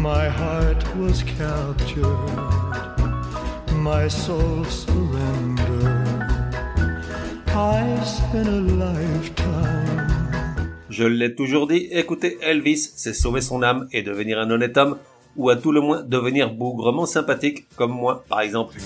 my 0.00 0.28
heart 0.28 0.84
was 0.98 1.22
captured, 1.22 2.04
my 3.76 4.08
soul 4.08 4.64
surrendered. 4.64 6.24
I 7.54 8.04
spent 8.04 8.48
a 8.48 8.60
lifetime. 8.60 10.14
Je 10.90 11.04
l'ai 11.04 11.34
toujours 11.34 11.66
dit, 11.68 11.88
écouter 11.92 12.38
Elvis, 12.40 12.92
c'est 12.96 13.14
sauver 13.14 13.40
son 13.40 13.62
âme 13.62 13.88
et 13.92 14.02
devenir 14.02 14.38
un 14.38 14.50
honnête 14.50 14.76
homme 14.76 14.96
ou 15.36 15.50
à 15.50 15.56
tout 15.56 15.72
le 15.72 15.80
moins 15.80 16.02
devenir 16.02 16.52
bougrement 16.52 17.06
sympathique, 17.06 17.68
comme 17.76 17.92
moi 17.92 18.24
par 18.28 18.40
exemple. 18.40 18.76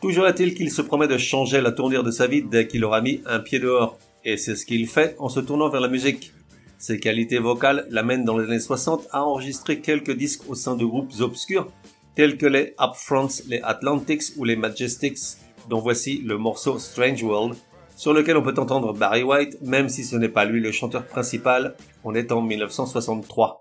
Toujours 0.00 0.26
est-il 0.26 0.54
qu'il 0.54 0.70
se 0.70 0.82
promet 0.82 1.08
de 1.08 1.18
changer 1.18 1.60
la 1.60 1.72
tournure 1.72 2.02
de 2.02 2.10
sa 2.10 2.26
vie 2.26 2.42
dès 2.42 2.66
qu'il 2.66 2.84
aura 2.84 3.00
mis 3.00 3.20
un 3.26 3.40
pied 3.40 3.58
dehors, 3.58 3.98
et 4.24 4.36
c'est 4.36 4.56
ce 4.56 4.64
qu'il 4.64 4.86
fait 4.88 5.14
en 5.18 5.28
se 5.28 5.40
tournant 5.40 5.68
vers 5.68 5.80
la 5.80 5.88
musique. 5.88 6.32
Ses 6.78 6.98
qualités 6.98 7.38
vocales 7.38 7.86
l'amènent 7.90 8.24
dans 8.24 8.38
les 8.38 8.46
années 8.46 8.60
60 8.60 9.08
à 9.12 9.22
enregistrer 9.22 9.80
quelques 9.80 10.16
disques 10.16 10.48
au 10.48 10.54
sein 10.54 10.76
de 10.76 10.84
groupes 10.84 11.12
obscurs, 11.20 11.70
tels 12.14 12.38
que 12.38 12.46
les 12.46 12.74
Upfronts, 12.80 13.42
les 13.48 13.60
Atlantics 13.62 14.22
ou 14.38 14.44
les 14.44 14.56
Majestics, 14.56 15.36
dont 15.68 15.80
voici 15.80 16.22
le 16.24 16.38
morceau 16.38 16.78
Strange 16.78 17.22
World, 17.22 17.54
sur 17.96 18.14
lequel 18.14 18.38
on 18.38 18.42
peut 18.42 18.54
entendre 18.56 18.94
Barry 18.94 19.22
White, 19.22 19.58
même 19.60 19.90
si 19.90 20.04
ce 20.04 20.16
n'est 20.16 20.30
pas 20.30 20.46
lui 20.46 20.60
le 20.60 20.72
chanteur 20.72 21.04
principal, 21.04 21.76
on 22.02 22.14
est 22.14 22.32
en 22.32 22.40
1963. 22.40 23.60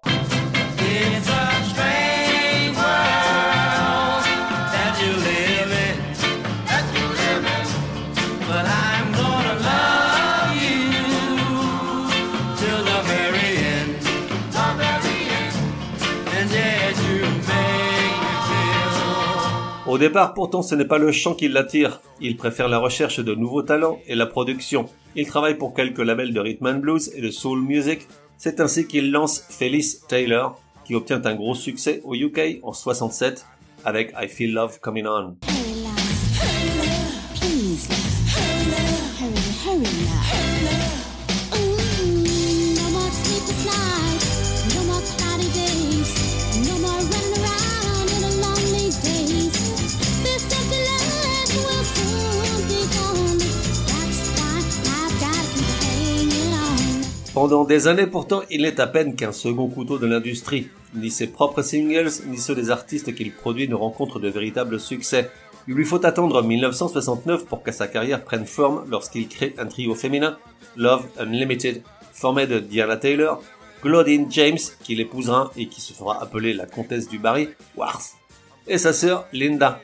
Au 19.90 19.98
départ, 19.98 20.36
pourtant, 20.36 20.62
ce 20.62 20.76
n'est 20.76 20.86
pas 20.86 21.00
le 21.00 21.12
chant 21.12 21.34
qui 21.34 21.48
l'attire. 21.48 22.00
Il 22.22 22.38
préfère 22.38 22.70
la 22.70 22.78
recherche 22.78 23.20
de 23.20 23.34
nouveaux 23.34 23.64
talents 23.64 24.00
et 24.06 24.14
la 24.14 24.28
production. 24.28 24.86
Il 25.16 25.26
travaille 25.26 25.58
pour 25.58 25.74
quelques 25.74 25.98
labels 25.98 26.32
de 26.32 26.40
rhythm 26.40 26.68
and 26.68 26.76
blues 26.76 27.12
et 27.16 27.22
de 27.22 27.32
soul 27.32 27.60
music. 27.62 28.08
C'est 28.38 28.60
ainsi 28.60 28.86
qu'il 28.86 29.12
lance 29.12 29.44
Phyllis 29.50 29.98
Taylor, 30.08 30.62
qui 30.90 30.96
obtient 30.96 31.24
un 31.24 31.36
gros 31.36 31.54
succès 31.54 32.02
au 32.04 32.16
UK 32.16 32.62
en 32.64 32.74
67 32.74 33.46
avec 33.86 34.12
I 34.20 34.28
Feel 34.28 34.54
Love 34.54 34.80
Coming 34.80 35.06
On. 35.06 35.49
Pendant 57.42 57.64
des 57.64 57.88
années 57.88 58.06
pourtant, 58.06 58.42
il 58.50 58.64
n'est 58.64 58.82
à 58.82 58.88
peine 58.88 59.16
qu'un 59.16 59.32
second 59.32 59.70
couteau 59.70 59.98
de 59.98 60.06
l'industrie. 60.06 60.68
Ni 60.94 61.10
ses 61.10 61.28
propres 61.28 61.62
singles, 61.62 62.12
ni 62.28 62.38
ceux 62.38 62.54
des 62.54 62.70
artistes 62.70 63.16
qu'il 63.16 63.32
produit 63.32 63.70
ne 63.70 63.76
rencontrent 63.76 64.20
de 64.20 64.28
véritables 64.28 64.78
succès. 64.78 65.32
Il 65.66 65.76
lui 65.76 65.86
faut 65.86 66.06
attendre 66.06 66.44
1969 66.44 67.46
pour 67.46 67.64
que 67.64 67.72
sa 67.72 67.88
carrière 67.88 68.26
prenne 68.26 68.46
forme 68.46 68.84
lorsqu'il 68.90 69.30
crée 69.30 69.56
un 69.58 69.68
trio 69.68 69.96
féminin, 69.96 70.38
Love 70.76 71.06
Unlimited, 71.18 71.82
formé 72.12 72.46
de 72.46 72.60
Diana 72.60 72.98
Taylor, 72.98 73.42
Claudine 73.82 74.30
James, 74.30 74.60
qui 74.84 74.96
l'épousera 74.96 75.50
et 75.56 75.68
qui 75.68 75.80
se 75.80 75.94
fera 75.94 76.22
appeler 76.22 76.54
la 76.54 76.66
comtesse 76.66 77.08
du 77.08 77.20
Barry, 77.20 77.48
Wars, 77.78 78.02
et 78.68 78.78
sa 78.78 78.92
sœur 78.92 79.28
Linda. 79.32 79.80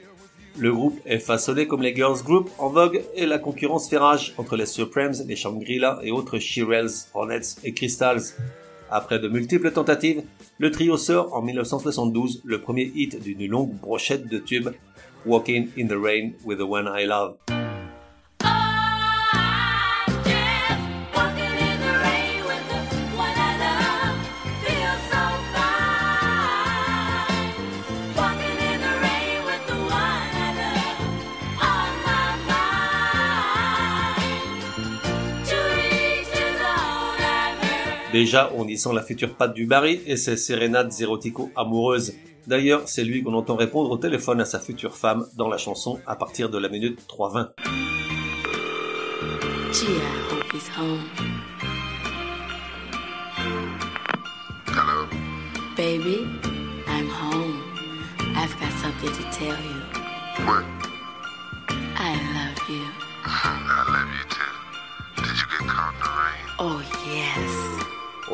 Le 0.58 0.72
groupe 0.72 1.00
est 1.06 1.20
façonné 1.20 1.68
comme 1.68 1.82
les 1.82 1.94
girls 1.94 2.24
group 2.24 2.50
en 2.60 2.70
vogue 2.70 3.04
et 3.14 3.26
la 3.26 3.40
concurrence 3.40 3.90
fait 3.90 3.98
rage 3.98 4.34
entre 4.38 4.56
les 4.56 4.66
Supremes, 4.66 5.16
les 5.28 5.36
Shangri-La 5.36 6.00
et 6.02 6.12
autres 6.12 6.40
Shirelles, 6.40 6.92
Hornets 7.14 7.58
et 7.66 7.74
Crystals. 7.74 8.22
Après 8.90 9.20
de 9.20 9.28
multiples 9.28 9.72
tentatives, 9.72 10.24
le 10.58 10.72
trio 10.72 10.96
sort 10.96 11.34
en 11.34 11.42
1972 11.42 12.42
le 12.46 12.62
premier 12.62 12.90
hit 12.96 13.22
d'une 13.22 13.46
longue 13.48 13.74
brochette 13.74 14.28
de 14.28 14.38
tubes, 14.38 14.72
Walking 15.26 15.70
in 15.78 15.88
the 15.88 15.98
Rain 16.02 16.32
with 16.46 16.60
the 16.60 16.62
One 16.62 16.88
I 16.88 17.06
Love. 17.06 17.55
Déjà, 38.16 38.50
on 38.56 38.66
y 38.66 38.78
sent 38.78 38.94
la 38.94 39.02
future 39.02 39.36
patte 39.36 39.54
du 39.54 39.66
Barry 39.66 40.00
et 40.06 40.16
ses 40.16 40.38
sérénades 40.38 40.90
érotico-amoureuses. 41.02 42.14
D'ailleurs, 42.48 42.84
c'est 42.86 43.04
lui 43.04 43.22
qu'on 43.22 43.34
entend 43.34 43.58
répondre 43.58 43.92
au 43.92 43.98
téléphone 43.98 44.40
à 44.40 44.46
sa 44.46 44.58
future 44.58 44.96
femme 44.96 45.28
dans 45.36 45.50
la 45.50 45.58
chanson 45.58 46.00
à 46.08 46.16
partir 46.16 46.50
de 46.50 46.58
la 46.58 46.70
minute 46.70 47.06
3.20. 47.10 47.50
Hello. 54.68 55.08
Baby, 55.76 56.26
I'm 56.88 57.10
home. 57.10 57.62
I've 58.34 58.58
got 58.62 58.72
something 58.82 59.12
to 59.12 59.24
tell 59.38 59.58
you. 59.60 60.46
What? 60.46 60.64
I 61.98 62.16
love 62.34 62.70
you. 62.70 62.86
I 63.26 63.84
love 63.92 64.08
you 64.08 64.24
too. 64.30 65.22
Did 65.22 65.36
you 65.38 65.48
get 65.60 65.68
caught 65.68 65.94
in 65.94 66.00
the 66.00 66.08
rain? 66.08 66.46
Oh, 66.60 66.82
yes. 67.14 67.75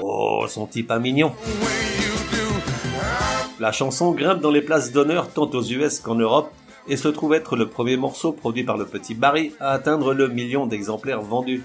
Oh, 0.01 0.45
son 0.47 0.65
type 0.65 0.87
pas 0.87 0.99
mignon. 0.99 1.31
La 3.59 3.71
chanson 3.71 4.11
grimpe 4.11 4.41
dans 4.41 4.49
les 4.49 4.61
places 4.61 4.91
d'honneur 4.91 5.29
tant 5.29 5.49
aux 5.51 5.63
US 5.63 5.99
qu'en 5.99 6.15
Europe 6.15 6.51
et 6.87 6.97
se 6.97 7.07
trouve 7.07 7.35
être 7.35 7.55
le 7.55 7.69
premier 7.69 7.97
morceau 7.97 8.31
produit 8.31 8.63
par 8.63 8.77
le 8.77 8.85
petit 8.85 9.13
Barry 9.13 9.51
à 9.59 9.71
atteindre 9.71 10.13
le 10.13 10.27
million 10.27 10.65
d'exemplaires 10.65 11.21
vendus. 11.21 11.63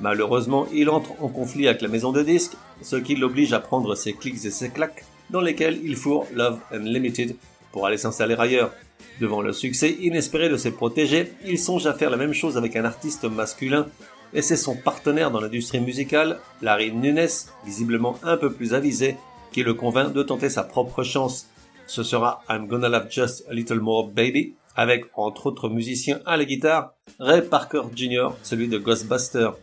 Malheureusement, 0.00 0.66
il 0.72 0.90
entre 0.90 1.12
en 1.22 1.28
conflit 1.28 1.68
avec 1.68 1.82
la 1.82 1.88
maison 1.88 2.10
de 2.10 2.22
disques, 2.22 2.56
ce 2.82 2.96
qui 2.96 3.14
l'oblige 3.14 3.52
à 3.52 3.60
prendre 3.60 3.94
ses 3.94 4.12
clics 4.12 4.44
et 4.44 4.50
ses 4.50 4.70
claques, 4.70 5.04
dans 5.30 5.40
lesquels 5.40 5.78
il 5.84 5.94
fourre 5.96 6.26
Love 6.34 6.58
Unlimited 6.72 7.36
pour 7.70 7.86
aller 7.86 7.96
s'installer 7.96 8.34
ailleurs. 8.36 8.72
Devant 9.20 9.40
le 9.40 9.52
succès 9.52 9.96
inespéré 10.00 10.48
de 10.48 10.56
ses 10.56 10.72
protégés, 10.72 11.32
il 11.46 11.58
songe 11.58 11.86
à 11.86 11.94
faire 11.94 12.10
la 12.10 12.16
même 12.16 12.34
chose 12.34 12.56
avec 12.58 12.74
un 12.76 12.84
artiste 12.84 13.24
masculin 13.24 13.86
et 14.32 14.42
c'est 14.42 14.56
son 14.56 14.76
partenaire 14.76 15.30
dans 15.30 15.40
l'industrie 15.40 15.80
musicale, 15.80 16.38
Larry 16.62 16.92
Nunes, 16.92 17.28
visiblement 17.64 18.18
un 18.22 18.36
peu 18.36 18.52
plus 18.52 18.74
avisé, 18.74 19.16
qui 19.52 19.62
le 19.62 19.74
convainc 19.74 20.12
de 20.12 20.22
tenter 20.22 20.50
sa 20.50 20.62
propre 20.62 21.02
chance. 21.02 21.48
Ce 21.86 22.02
sera 22.02 22.42
I'm 22.48 22.66
Gonna 22.66 22.88
Love 22.88 23.06
Just 23.10 23.44
a 23.48 23.54
Little 23.54 23.80
More 23.80 24.08
Baby, 24.08 24.54
avec 24.74 25.06
entre 25.14 25.46
autres 25.46 25.68
musiciens 25.68 26.20
à 26.26 26.36
la 26.36 26.44
guitare, 26.44 26.94
Ray 27.18 27.42
Parker 27.42 27.82
Jr., 27.94 28.28
celui 28.42 28.68
de 28.68 28.78
Ghostbusters. 28.78 29.54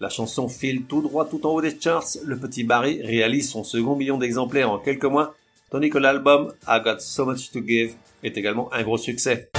La 0.00 0.08
chanson 0.08 0.48
file 0.48 0.84
tout 0.84 1.02
droit 1.02 1.24
tout 1.24 1.46
en 1.46 1.50
haut 1.50 1.62
des 1.62 1.78
charts, 1.80 2.04
le 2.24 2.36
petit 2.36 2.64
Barry 2.64 3.00
réalise 3.02 3.50
son 3.50 3.64
second 3.64 3.96
million 3.96 4.18
d'exemplaires 4.18 4.70
en 4.70 4.78
quelques 4.78 5.04
mois, 5.04 5.34
tandis 5.70 5.90
que 5.90 5.98
l'album 5.98 6.52
I 6.68 6.80
Got 6.84 7.00
So 7.00 7.24
Much 7.24 7.50
to 7.50 7.60
Give 7.66 7.94
est 8.22 8.36
également 8.36 8.72
un 8.72 8.82
gros 8.82 8.98
succès. 8.98 9.50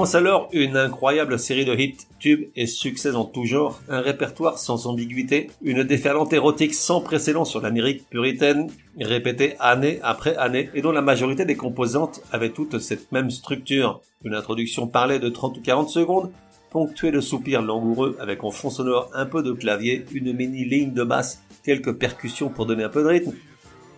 Commence 0.00 0.14
alors 0.14 0.48
une 0.52 0.78
incroyable 0.78 1.38
série 1.38 1.66
de 1.66 1.74
hits, 1.74 2.06
tubes 2.18 2.48
et 2.56 2.66
succès 2.66 3.14
en 3.14 3.26
tout 3.26 3.44
genre, 3.44 3.82
un 3.90 4.00
répertoire 4.00 4.58
sans 4.58 4.86
ambiguïté, 4.86 5.50
une 5.60 5.84
déferlante 5.84 6.32
érotique 6.32 6.72
sans 6.72 7.02
précédent 7.02 7.44
sur 7.44 7.60
l'Amérique 7.60 8.08
puritaine, 8.08 8.70
répétée 8.98 9.56
année 9.60 10.00
après 10.02 10.34
année, 10.36 10.70
et 10.72 10.80
dont 10.80 10.90
la 10.90 11.02
majorité 11.02 11.44
des 11.44 11.54
composantes 11.54 12.22
avaient 12.32 12.48
toutes 12.48 12.78
cette 12.78 13.12
même 13.12 13.30
structure. 13.30 14.00
Une 14.24 14.34
introduction 14.34 14.86
parlée 14.86 15.18
de 15.18 15.28
30 15.28 15.58
ou 15.58 15.60
40 15.60 15.90
secondes, 15.90 16.32
ponctuée 16.70 17.10
de 17.10 17.20
soupirs 17.20 17.60
langoureux 17.60 18.16
avec 18.20 18.42
en 18.42 18.50
fond 18.50 18.70
sonore 18.70 19.10
un 19.12 19.26
peu 19.26 19.42
de 19.42 19.52
clavier, 19.52 20.06
une 20.12 20.32
mini 20.32 20.64
ligne 20.64 20.94
de 20.94 21.04
basse, 21.04 21.42
quelques 21.62 21.92
percussions 21.92 22.48
pour 22.48 22.64
donner 22.64 22.84
un 22.84 22.88
peu 22.88 23.02
de 23.02 23.08
rythme, 23.08 23.34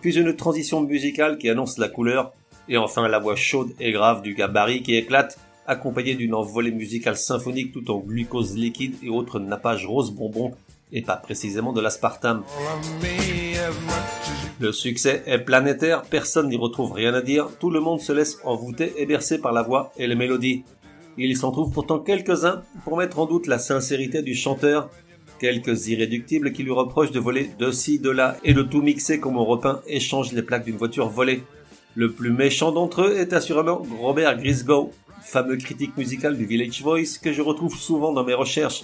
puis 0.01 0.19
une 0.19 0.35
transition 0.35 0.81
musicale 0.81 1.37
qui 1.37 1.49
annonce 1.49 1.77
la 1.77 1.87
couleur, 1.87 2.33
et 2.67 2.75
enfin 2.75 3.07
la 3.07 3.19
voix 3.19 3.37
chaude 3.37 3.71
et 3.79 3.93
grave 3.93 4.21
du 4.21 4.33
gabarit 4.33 4.83
qui 4.83 4.95
éclate, 4.95 5.39
accompagné 5.67 6.15
d'une 6.15 6.33
envolée 6.33 6.71
musicale 6.71 7.17
symphonique 7.17 7.71
tout 7.71 7.89
en 7.91 7.99
glucose 7.99 8.55
liquide 8.55 8.95
et 9.03 9.09
autres 9.09 9.39
nappages 9.39 9.85
rose 9.85 10.11
bonbon 10.11 10.51
et 10.91 11.01
pas 11.01 11.17
précisément 11.17 11.73
de 11.73 11.81
l'aspartame. 11.81 12.43
Le 14.59 14.71
succès 14.71 15.23
est 15.25 15.39
planétaire, 15.39 16.03
personne 16.03 16.49
n'y 16.49 16.57
retrouve 16.57 16.93
rien 16.93 17.13
à 17.13 17.21
dire, 17.21 17.49
tout 17.59 17.69
le 17.69 17.79
monde 17.79 17.99
se 17.99 18.13
laisse 18.13 18.37
envoûter 18.43 18.93
et 18.97 19.05
bercer 19.05 19.39
par 19.41 19.51
la 19.51 19.63
voix 19.63 19.91
et 19.97 20.07
les 20.07 20.15
mélodies. 20.15 20.63
Il 21.17 21.35
s'en 21.37 21.51
trouve 21.51 21.71
pourtant 21.71 21.99
quelques-uns 21.99 22.63
pour 22.83 22.97
mettre 22.97 23.19
en 23.19 23.25
doute 23.25 23.47
la 23.47 23.59
sincérité 23.59 24.21
du 24.21 24.35
chanteur, 24.35 24.89
quelques 25.39 25.87
irréductibles 25.87 26.51
qui 26.53 26.63
lui 26.63 26.71
reprochent 26.71 27.11
de 27.11 27.19
voler 27.19 27.49
de 27.59 27.71
ci, 27.71 27.99
de 27.99 28.09
là 28.09 28.37
et 28.43 28.53
de 28.53 28.61
tout 28.61 28.81
mixer 28.81 29.19
comme 29.19 29.37
on 29.37 29.45
repeint 29.45 29.81
échange 29.87 30.31
les 30.31 30.41
plaques 30.41 30.65
d'une 30.65 30.77
voiture 30.77 31.09
volée. 31.09 31.43
Le 31.95 32.11
plus 32.11 32.31
méchant 32.31 32.71
d'entre 32.71 33.03
eux 33.03 33.17
est 33.17 33.33
assurément 33.33 33.83
Robert 33.99 34.37
Grisgow, 34.37 34.91
fameux 35.23 35.57
critique 35.57 35.97
musical 35.97 36.37
du 36.37 36.45
Village 36.45 36.81
Voice 36.81 37.17
que 37.21 37.33
je 37.33 37.41
retrouve 37.41 37.75
souvent 37.75 38.13
dans 38.13 38.23
mes 38.23 38.33
recherches. 38.33 38.83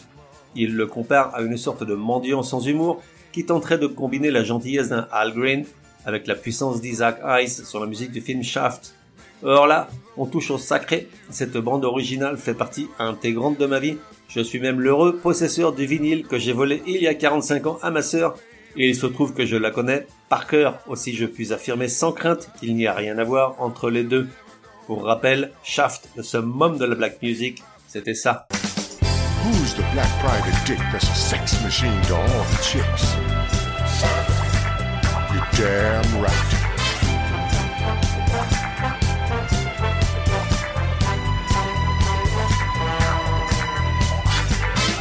Il 0.56 0.76
le 0.76 0.88
compare 0.88 1.34
à 1.36 1.42
une 1.42 1.58
sorte 1.58 1.84
de 1.84 1.94
mendiant 1.94 2.44
sans 2.44 2.66
humour 2.66 3.02
qui 3.32 3.46
tenterait 3.46 3.78
de 3.78 3.88
combiner 3.88 4.32
la 4.32 4.44
gentillesse 4.44 4.90
d'un 4.90 5.08
Al 5.12 5.34
Green 5.34 5.66
avec 6.06 6.28
la 6.28 6.36
puissance 6.36 6.82
d'Isaac 6.82 7.20
Hayes 7.24 7.50
sur 7.50 7.80
la 7.80 7.86
musique 7.86 8.12
du 8.12 8.22
film 8.22 8.44
Shaft. 8.44 8.96
Or 9.44 9.68
là, 9.68 9.90
on 10.18 10.26
touche 10.26 10.52
au 10.52 10.58
sacré. 10.58 11.08
Cette 11.30 11.58
bande 11.58 11.86
originale 11.86 12.38
fait 12.38 12.54
partie 12.54 12.88
intégrante 12.98 13.60
de 13.60 13.66
ma 13.66 13.80
vie. 13.80 13.98
Je 14.28 14.42
suis 14.42 14.60
même 14.60 14.80
l'heureux 14.80 15.18
possesseur 15.18 15.74
du 15.74 15.86
vinyle 15.86 16.26
que 16.26 16.38
j'ai 16.38 16.54
volé 16.54 16.82
il 16.88 17.02
y 17.02 17.08
a 17.08 17.14
45 17.14 17.68
ans 17.68 17.80
à 17.82 17.92
ma 17.92 18.02
sœur. 18.02 18.36
Et 18.76 18.90
il 18.90 18.96
se 18.96 19.08
trouve 19.08 19.34
que 19.34 19.46
je 19.46 19.56
la 19.56 19.72
connais 19.72 20.06
par 20.30 20.46
cœur, 20.46 20.80
aussi 20.88 21.16
je 21.16 21.26
puis 21.26 21.54
affirmer 21.54 21.88
sans 21.88 22.12
crainte 22.12 22.52
qu'il 22.60 22.76
n'y 22.76 22.86
a 22.86 22.94
rien 22.94 23.18
à 23.18 23.24
voir 23.24 23.56
entre 23.60 23.90
les 23.90 24.04
deux. 24.04 24.28
Pour 24.90 25.04
rappel, 25.04 25.52
Shaft, 25.62 26.10
le 26.16 26.24
summum 26.24 26.80
de 26.80 26.86
la 26.86 26.96
black 26.96 27.22
music, 27.22 27.62
c'était 27.88 28.16
ça. 28.16 28.48
Who's 29.44 29.76
the 29.76 29.84
black 29.94 30.10
private 30.20 30.66
dick 30.66 30.80
that's 30.92 31.08
a 31.08 31.14
sex 31.14 31.62
machine 31.62 32.02
to 32.08 32.16
all 32.16 32.26
the 32.26 32.58
chicks? 32.64 33.14
You're 35.32 35.46
damn 35.54 36.24
right. 36.24 36.34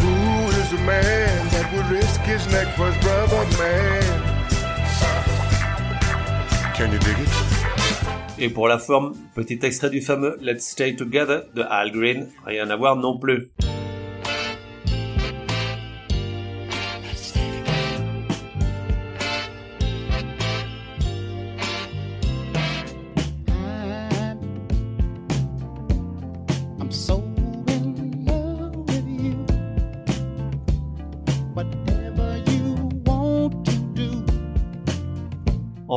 Who 0.03 0.49
is 0.51 0.71
the 0.71 0.83
man 0.85 1.49
that 1.49 1.73
would 1.73 1.87
risk 1.87 2.21
his 2.25 2.47
neck 2.49 2.77
for 2.77 2.93
his 2.93 3.03
brother, 3.03 3.43
man? 3.57 4.03
Can 6.75 6.93
you 6.93 6.99
dig 6.99 7.21
it? 7.21 7.58
Et 8.41 8.51
pour 8.51 8.69
la 8.69 8.79
forme, 8.79 9.15
petit 9.35 9.59
extrait 9.63 9.91
du 9.91 10.01
fameux 10.01 10.39
Let's 10.41 10.69
Stay 10.69 10.95
Together 10.95 11.43
de 11.57 11.63
Al 11.63 11.91
Green, 11.91 12.29
rien 12.47 12.71
à 12.71 12.77
voir 12.77 12.95
non 12.95 13.19
plus. 13.19 13.51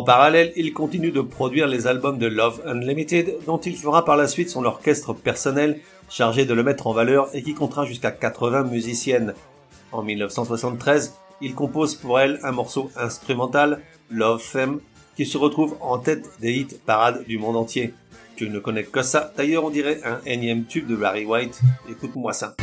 En 0.02 0.04
parallèle, 0.04 0.52
il 0.56 0.74
continue 0.74 1.12
de 1.12 1.22
produire 1.22 1.68
les 1.68 1.86
albums 1.86 2.18
de 2.18 2.26
Love 2.26 2.64
Unlimited, 2.66 3.38
dont 3.46 3.60
il 3.60 3.78
fera 3.78 4.04
par 4.04 4.18
la 4.18 4.26
suite 4.26 4.50
son 4.50 4.66
orchestre 4.66 5.14
personnel, 5.14 5.80
chargé 6.10 6.44
de 6.44 6.56
le 6.56 6.64
mettre 6.64 6.88
en 6.88 6.92
valeur 6.92 7.30
et 7.36 7.44
qui 7.44 7.54
comptera 7.54 7.86
jusqu'à 7.86 8.10
80 8.10 8.64
musiciennes. 8.64 9.36
En 9.92 10.02
1973, 10.02 11.14
il 11.42 11.54
compose 11.54 11.94
pour 11.94 12.20
elle 12.20 12.40
un 12.42 12.52
morceau 12.52 12.90
instrumental, 12.98 13.80
Love 14.10 14.42
Femme, 14.42 14.80
qui 15.16 15.28
se 15.28 15.38
retrouve 15.38 15.78
en 15.82 16.00
tête 16.00 16.28
des 16.40 16.54
hits 16.54 16.80
parades 16.84 17.24
du 17.28 17.38
monde 17.38 17.56
entier. 17.58 17.94
Tu 18.36 18.50
ne 18.50 18.58
connais 18.58 18.84
que 18.84 19.04
ça, 19.04 19.32
d'ailleurs 19.38 19.66
on 19.66 19.70
dirait 19.70 20.02
un 20.04 20.20
énième 20.26 20.66
tube 20.66 20.88
de 20.88 20.96
Barry 20.96 21.26
White. 21.26 21.62
Écoute-moi 21.88 22.34
ça. 22.34 22.56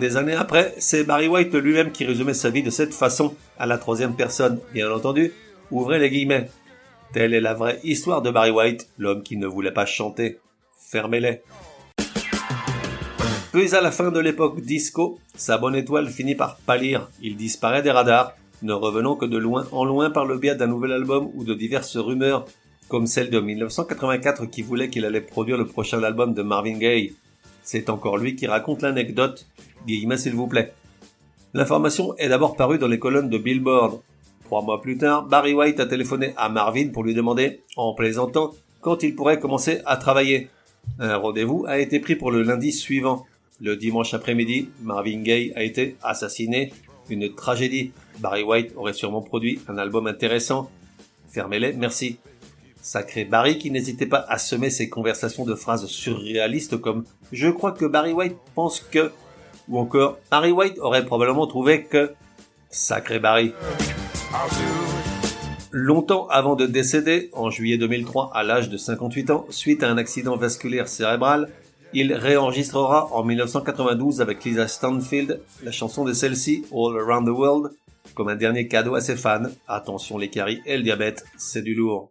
Des 0.00 0.16
années 0.16 0.34
après, 0.34 0.74
c'est 0.78 1.04
Barry 1.04 1.28
White 1.28 1.54
lui-même 1.54 1.92
qui 1.92 2.04
résumait 2.04 2.34
sa 2.34 2.50
vie 2.50 2.62
de 2.62 2.70
cette 2.70 2.92
façon, 2.92 3.34
à 3.58 3.66
la 3.66 3.78
troisième 3.78 4.16
personne, 4.16 4.58
bien 4.72 4.90
entendu, 4.90 5.32
ouvrez 5.70 5.98
les 5.98 6.10
guillemets. 6.10 6.50
Telle 7.12 7.32
est 7.32 7.40
la 7.40 7.54
vraie 7.54 7.80
histoire 7.84 8.20
de 8.20 8.30
Barry 8.30 8.50
White, 8.50 8.88
l'homme 8.98 9.22
qui 9.22 9.36
ne 9.36 9.46
voulait 9.46 9.72
pas 9.72 9.86
chanter. 9.86 10.38
Fermez-les. 10.90 11.42
Puis 13.52 13.74
à 13.74 13.80
la 13.80 13.92
fin 13.92 14.10
de 14.10 14.18
l'époque 14.18 14.60
disco, 14.60 15.18
sa 15.36 15.58
bonne 15.58 15.76
étoile 15.76 16.08
finit 16.08 16.34
par 16.34 16.56
pâlir, 16.56 17.08
il 17.22 17.36
disparaît 17.36 17.82
des 17.82 17.92
radars, 17.92 18.34
ne 18.62 18.72
revenant 18.72 19.14
que 19.14 19.26
de 19.26 19.38
loin 19.38 19.66
en 19.70 19.84
loin 19.84 20.10
par 20.10 20.24
le 20.24 20.38
biais 20.38 20.56
d'un 20.56 20.66
nouvel 20.66 20.92
album 20.92 21.30
ou 21.34 21.44
de 21.44 21.54
diverses 21.54 21.96
rumeurs, 21.96 22.46
comme 22.88 23.06
celle 23.06 23.30
de 23.30 23.38
1984 23.38 24.46
qui 24.46 24.62
voulait 24.62 24.90
qu'il 24.90 25.04
allait 25.04 25.20
produire 25.20 25.56
le 25.56 25.66
prochain 25.66 26.02
album 26.02 26.34
de 26.34 26.42
Marvin 26.42 26.78
Gaye. 26.78 27.14
C'est 27.64 27.90
encore 27.90 28.18
lui 28.18 28.36
qui 28.36 28.46
raconte 28.46 28.82
l'anecdote, 28.82 29.46
Guillemets 29.86 30.18
s'il 30.18 30.34
vous 30.34 30.46
plaît. 30.46 30.74
L'information 31.54 32.14
est 32.18 32.28
d'abord 32.28 32.56
parue 32.56 32.78
dans 32.78 32.88
les 32.88 32.98
colonnes 32.98 33.30
de 33.30 33.38
Billboard. 33.38 34.00
Trois 34.44 34.62
mois 34.62 34.82
plus 34.82 34.98
tard, 34.98 35.24
Barry 35.24 35.54
White 35.54 35.80
a 35.80 35.86
téléphoné 35.86 36.34
à 36.36 36.50
Marvin 36.50 36.88
pour 36.88 37.02
lui 37.02 37.14
demander, 37.14 37.62
en 37.76 37.94
plaisantant, 37.94 38.52
quand 38.82 39.02
il 39.02 39.14
pourrait 39.14 39.40
commencer 39.40 39.80
à 39.86 39.96
travailler. 39.96 40.50
Un 40.98 41.16
rendez-vous 41.16 41.64
a 41.66 41.78
été 41.78 42.00
pris 42.00 42.16
pour 42.16 42.30
le 42.30 42.42
lundi 42.42 42.70
suivant. 42.70 43.24
Le 43.60 43.76
dimanche 43.76 44.12
après-midi, 44.12 44.68
Marvin 44.82 45.22
Gaye 45.22 45.52
a 45.56 45.62
été 45.62 45.96
assassiné. 46.02 46.72
Une 47.08 47.34
tragédie. 47.34 47.92
Barry 48.18 48.42
White 48.42 48.72
aurait 48.76 48.92
sûrement 48.92 49.22
produit 49.22 49.60
un 49.68 49.78
album 49.78 50.06
intéressant. 50.06 50.70
Fermez-les, 51.28 51.72
merci. 51.72 52.18
Sacré 52.84 53.24
Barry 53.24 53.56
qui 53.56 53.70
n'hésitait 53.70 54.04
pas 54.04 54.26
à 54.28 54.36
semer 54.36 54.68
ses 54.68 54.90
conversations 54.90 55.46
de 55.46 55.54
phrases 55.54 55.86
surréalistes 55.86 56.76
comme 56.76 57.04
Je 57.32 57.48
crois 57.48 57.72
que 57.72 57.86
Barry 57.86 58.12
White 58.12 58.36
pense 58.54 58.80
que 58.80 59.10
ou 59.68 59.78
encore 59.78 60.18
Barry 60.30 60.52
White 60.52 60.78
aurait 60.78 61.06
probablement 61.06 61.46
trouvé 61.46 61.84
que 61.84 62.12
Sacré 62.68 63.18
Barry. 63.18 63.54
Longtemps 65.70 66.26
avant 66.28 66.56
de 66.56 66.66
décéder, 66.66 67.30
en 67.32 67.48
juillet 67.48 67.78
2003 67.78 68.32
à 68.34 68.42
l'âge 68.42 68.68
de 68.68 68.76
58 68.76 69.30
ans, 69.30 69.46
suite 69.48 69.82
à 69.82 69.88
un 69.88 69.96
accident 69.96 70.36
vasculaire 70.36 70.86
cérébral, 70.86 71.48
il 71.94 72.12
réenregistrera 72.12 73.08
en 73.12 73.24
1992 73.24 74.20
avec 74.20 74.44
Lisa 74.44 74.68
Stanfield 74.68 75.40
la 75.62 75.72
chanson 75.72 76.04
de 76.04 76.12
celle-ci, 76.12 76.66
All 76.70 77.00
Around 77.00 77.28
the 77.28 77.30
World, 77.30 77.70
comme 78.14 78.28
un 78.28 78.36
dernier 78.36 78.68
cadeau 78.68 78.94
à 78.94 79.00
ses 79.00 79.16
fans. 79.16 79.44
Attention 79.68 80.18
les 80.18 80.28
caries 80.28 80.60
et 80.66 80.76
le 80.76 80.82
diabète, 80.82 81.24
c'est 81.38 81.62
du 81.62 81.74
lourd. 81.74 82.10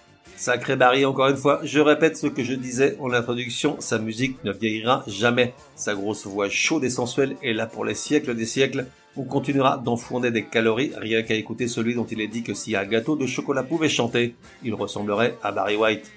Sacré 0.41 0.75
Barry, 0.75 1.05
encore 1.05 1.27
une 1.27 1.37
fois, 1.37 1.59
je 1.61 1.79
répète 1.79 2.17
ce 2.17 2.25
que 2.25 2.43
je 2.43 2.55
disais 2.55 2.97
en 2.99 3.13
introduction, 3.13 3.75
sa 3.79 3.99
musique 3.99 4.43
ne 4.43 4.51
vieillira 4.51 5.03
jamais. 5.05 5.53
Sa 5.75 5.93
grosse 5.93 6.25
voix 6.25 6.49
chaude 6.49 6.83
et 6.83 6.89
sensuelle 6.89 7.35
est 7.43 7.53
là 7.53 7.67
pour 7.67 7.85
les 7.85 7.93
siècles 7.93 8.33
des 8.33 8.47
siècles. 8.47 8.87
On 9.15 9.23
continuera 9.23 9.77
d'enfourner 9.77 10.31
des 10.31 10.43
calories, 10.43 10.93
rien 10.97 11.21
qu'à 11.21 11.35
écouter 11.35 11.67
celui 11.67 11.93
dont 11.93 12.07
il 12.07 12.19
est 12.21 12.27
dit 12.27 12.41
que 12.41 12.55
si 12.55 12.75
un 12.75 12.85
gâteau 12.85 13.15
de 13.15 13.27
chocolat 13.27 13.61
pouvait 13.61 13.87
chanter, 13.87 14.33
il 14.63 14.73
ressemblerait 14.73 15.37
à 15.43 15.51
Barry 15.51 15.75
White. 15.75 16.11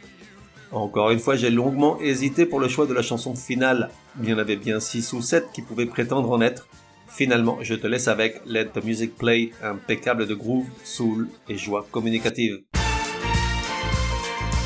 Encore 0.72 1.10
une 1.10 1.18
fois, 1.18 1.36
j'ai 1.36 1.50
longuement 1.50 2.00
hésité 2.00 2.46
pour 2.46 2.60
le 2.60 2.68
choix 2.68 2.86
de 2.86 2.94
la 2.94 3.02
chanson 3.02 3.34
finale. 3.34 3.90
Il 4.22 4.30
y 4.30 4.32
en 4.32 4.38
avait 4.38 4.56
bien 4.56 4.80
6 4.80 5.12
ou 5.12 5.20
7 5.20 5.48
qui 5.52 5.60
pouvaient 5.60 5.84
prétendre 5.84 6.30
en 6.30 6.40
être. 6.40 6.66
Finalement, 7.08 7.58
je 7.60 7.74
te 7.74 7.86
laisse 7.86 8.08
avec 8.08 8.40
Let 8.46 8.68
the 8.68 8.82
Music 8.82 9.18
Play, 9.18 9.50
impeccable 9.62 10.26
de 10.26 10.34
groove, 10.34 10.64
soul 10.82 11.28
et 11.46 11.58
joie 11.58 11.86
communicative. 11.90 12.62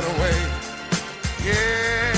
right 0.00 0.16
away. 0.16 0.36
Yeah. 1.44 2.17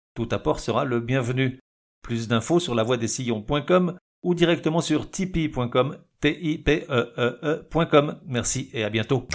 Tout 0.13 0.27
apport 0.31 0.59
sera 0.59 0.85
le 0.85 0.99
bienvenu. 0.99 1.59
Plus 2.01 2.27
d'infos 2.27 2.59
sur 2.59 2.75
lavoidessillons.com 2.75 3.97
ou 4.23 4.35
directement 4.35 4.81
sur 4.81 5.09
tipeee.com, 5.09 5.97
e 6.23 6.61
e 6.67 7.63
e.com. 7.77 8.19
Merci 8.25 8.69
et 8.73 8.83
à 8.83 8.89
bientôt. 8.89 9.27